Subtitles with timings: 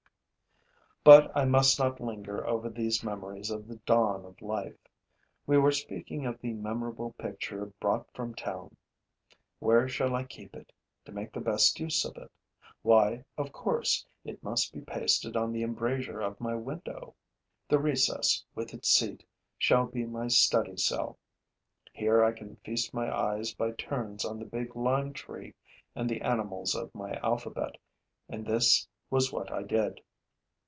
[1.03, 4.77] But I must not linger over these memories of the dawn of life.
[5.47, 8.77] We were speaking of the memorable picture brought from town.
[9.57, 10.71] Where shall I keep it,
[11.05, 12.31] to make the best use of it?
[12.83, 17.15] Why, of course, it must be pasted on the embrasure of my window.
[17.67, 19.25] The recess, with its seat,
[19.57, 21.17] shall be my study cell;
[21.91, 25.55] here I can feast my eyes by turns on the big lime tree
[25.95, 27.75] and the animals of my alphabet.
[28.29, 29.99] And this was what I did.